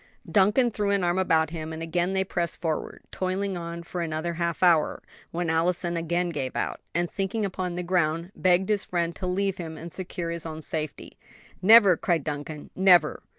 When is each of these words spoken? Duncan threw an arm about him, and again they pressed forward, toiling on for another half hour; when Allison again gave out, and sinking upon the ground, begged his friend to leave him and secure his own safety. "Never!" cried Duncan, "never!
Duncan 0.27 0.71
threw 0.71 0.89
an 0.89 1.03
arm 1.03 1.19
about 1.19 1.51
him, 1.51 1.71
and 1.71 1.83
again 1.83 2.13
they 2.13 2.23
pressed 2.23 2.59
forward, 2.59 3.03
toiling 3.11 3.55
on 3.55 3.83
for 3.83 4.01
another 4.01 4.33
half 4.33 4.63
hour; 4.63 5.03
when 5.29 5.47
Allison 5.47 5.95
again 5.95 6.29
gave 6.31 6.55
out, 6.55 6.81
and 6.95 7.07
sinking 7.07 7.45
upon 7.45 7.75
the 7.75 7.83
ground, 7.83 8.31
begged 8.35 8.69
his 8.69 8.83
friend 8.83 9.15
to 9.17 9.27
leave 9.27 9.57
him 9.57 9.77
and 9.77 9.93
secure 9.93 10.31
his 10.31 10.43
own 10.47 10.63
safety. 10.63 11.19
"Never!" 11.61 11.97
cried 11.97 12.23
Duncan, 12.23 12.71
"never! 12.75 13.21